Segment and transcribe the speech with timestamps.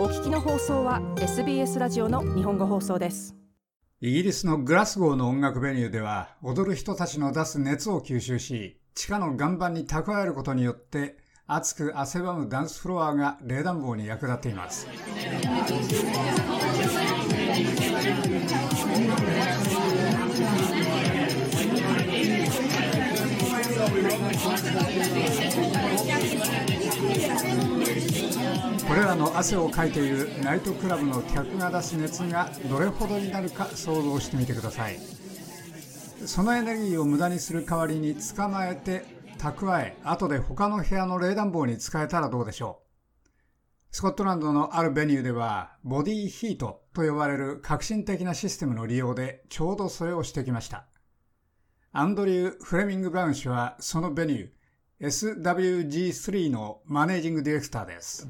[0.00, 3.36] お聞きの放送は SBS ラジオの日本語放送です。
[4.00, 14.86] イギリスのグラスゴーの音楽ベニューでは踊る人たちの出す熱を吸収し地下の岩盤に蓄えることによって熱く汗ばむダンスフロアが冷暖房に役立っています。
[29.20, 34.98] の汗をかいているナイトクラブの客が出す熱がどれほどになるか想像してみてください。
[36.24, 39.04] そのエネルギーを無駄にする代わりに捕まえて
[39.36, 43.28] 蓄え後で他の部屋の冷暖房に使えたらどうでしょう。
[43.90, 50.86] スコットランドのあるベニューではボディヒートと呼ばれる革新的なシステムの利用でちょうどそれをしてきました。
[51.92, 54.48] アンドリュー・フレミング・ブラウン氏はそのベニュー
[55.00, 58.26] SWG3 のマネージングディレクターです。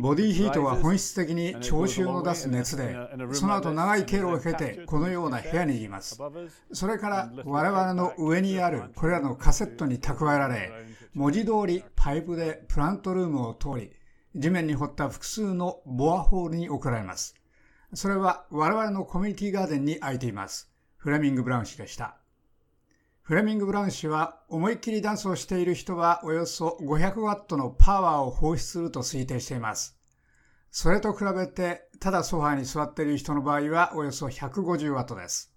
[0.00, 2.96] ボディヒートは本質的に聴衆の出す熱で、
[3.30, 6.18] その後長い経路を経てこのような部屋にいます。
[6.72, 10.72] それから我々の上にあるこれらのカセットに蓄えられ、
[11.14, 13.92] 文字通りパイプでプラントルームを通り、
[14.34, 17.36] 地面に掘った複数のボアホールに送られます。
[17.94, 20.72] それは我々のコミュニティガーデンに空いています。
[20.96, 22.19] フレミング・ブラウン氏でした。
[23.30, 29.96] フレミング・ブラウン氏は思いっきりダンスをしている人はおよそ500ワットのパワーを放出すると推定しています。
[30.72, 35.54] それと比べて、ただソファーに座っている人の場合はおよそ150ワットです。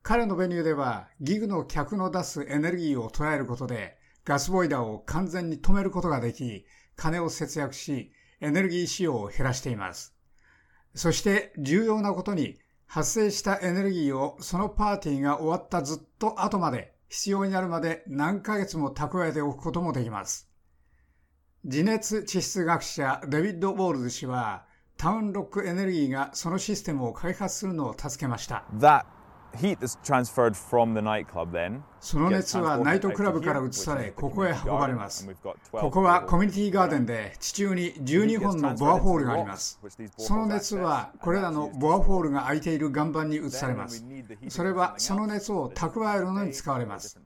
[0.00, 6.64] 彼のベニューではギグの客の出すエネルギーを捉えることでガスボイダーを完全に止めることができ、
[6.96, 10.16] 金を節約し、エネルギー使用を減らしています。
[10.94, 12.56] そして重要なことに
[12.92, 20.50] 発生したエネルギーをそのパーティーが終わったずっと後まで必要になるまで何ヶ月も蓄えておくこともできます。
[21.64, 28.64] 地熱地質学者デビッド・ウォールズ氏はタウンロックエネルギーがそのシステムを開発するのを助けました。
[32.00, 35.28] その熱はナイトクラブから移され、ここへ運ばれます。
[35.72, 39.80] ここはコミュニティガーデンで地中に12本のボアホールがあります。
[40.16, 44.04] その熱はこれらのボアホールが開いている岩盤に移されます。
[44.48, 47.20] それはその熱を蓄えるのに使われます。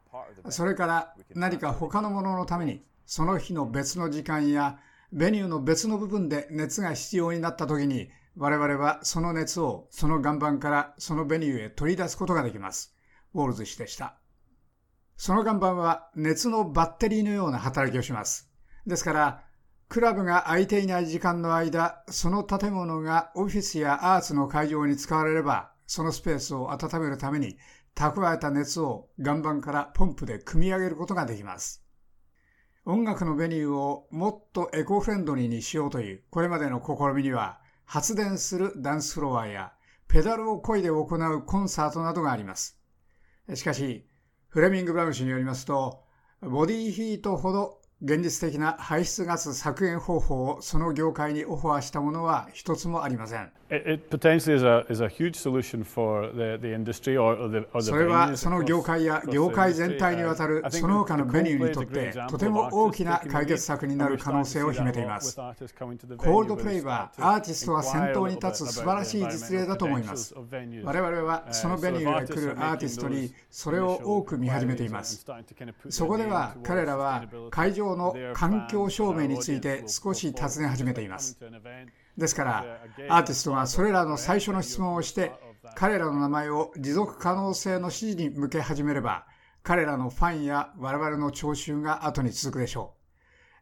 [0.49, 4.79] それから何か他のもののために、その日の別の時間や
[5.13, 12.95] ベニューの別の部分で熱が必要になった時に我々はその熱をその岩盤からそのベニューへ取り出すことができます。
[13.33, 14.19] ウォールズ氏でした。
[15.17, 18.51] その岩盤は熱のバッテリーのような働きをします。
[18.87, 19.45] ですから、
[19.89, 27.57] クラブが空いていない時間の間、その建物がオフィスやアーツの会場に使われれば、そのスペースを温めるために
[27.95, 31.85] 蓄えた熱を岩盤からポンプで組み上げることができます。
[32.85, 39.73] 音楽のベニューをもっとエコフレンドリーにしようというこれまでの試みには、発電するダンスフロアや
[40.09, 42.79] ペダルを漕いで行うコンサートなどがあります。
[43.55, 44.07] しかし、
[44.49, 46.05] フレミング・ブラウン氏によりますと、
[46.41, 53.51] ボディヒートほど現実的な排出ガス削減方法をその業界にオファーしたものは一つもありません。
[53.71, 53.75] そ
[57.97, 65.35] れはその業界や業界全体にわたるその他のベニューにとってとても大きな解決策になる可能性を秘めています。
[65.37, 70.35] コールドプレイはアーティストが先頭に立つ素晴らしい実例だと思います。
[70.85, 75.25] 我々はそのベニューへ来るアーティストにそれを多く見始めています。
[75.89, 81.39] そこでは彼らは会場の環境証明について少し尋ね始めています。
[82.17, 82.65] ですから、
[83.09, 85.33] アーティストがそれらの最初の質問をして、
[85.77, 89.27] 彼らの名前を持続可能性の支持に向け始めれば、
[89.63, 92.95] 彼らのファンや我々の聴衆が後に続くでしょ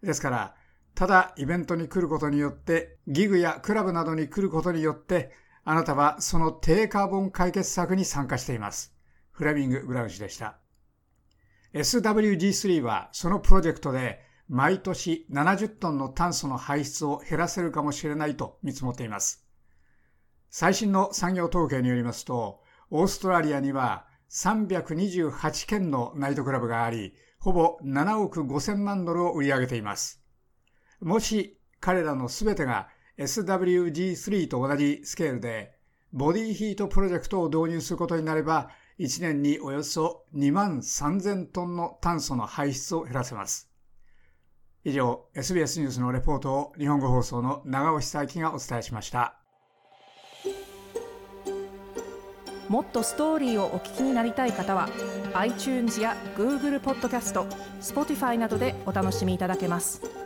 [0.03, 0.06] う。
[0.06, 0.54] ですから、
[0.94, 5.33] ただイベントに来ることによって、ギグやクラブなどに来ることによって、
[5.65, 8.93] あなたはその低カーボン解決策に参加しています。
[9.31, 10.59] フレミング・ブラウン氏でした。
[11.75, 19.47] SWG3 はそのプロジェクトで毎年70トンの炭素の排出を減らせるかもしれないと見積もっています。
[20.51, 22.60] 最新の産業統計によりますと、
[22.91, 30.22] オーストラリアには328件のナイトクラブがあり、ほぼ7億5000万ドルを売り上げています。
[31.01, 35.75] もし彼らのすべてが SWG3 と同じスケールで
[36.13, 38.68] ボディヒートプロジェクトを導入することになれば、
[39.03, 43.69] 1年におよそ2万3000トンの炭素の排出を減らせます。
[44.84, 49.41] 以上、SBS ニュースのレポートを日本語放送の長尾久明がお伝えしました。
[52.69, 54.89] もっとストーリーをお聞きになりたい方は
[55.34, 57.45] iTunes や Google ポッドキャスト
[57.81, 60.22] Spotify などでお楽しみいただけます。